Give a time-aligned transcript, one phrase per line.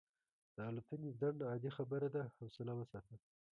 [0.55, 3.15] د الوتنې ځنډ عادي خبره ده، حوصله وساته.